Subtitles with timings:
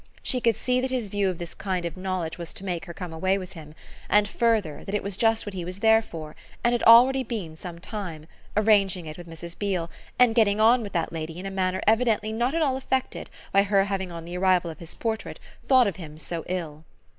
[0.23, 2.91] She could see that his view of this kind of knowledge was to make her
[2.93, 3.75] come away with him,
[4.09, 7.55] and, further, that it was just what he was there for and had already been
[7.55, 8.25] some time:
[8.57, 9.55] arranging it with Mrs.
[9.59, 13.29] Beale and getting on with that lady in a manner evidently not at all affected
[13.51, 16.83] by her having on the arrival of his portrait thought of him so ill.